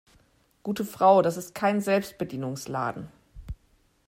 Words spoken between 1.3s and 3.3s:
ist kein Selbstbedienungsladen.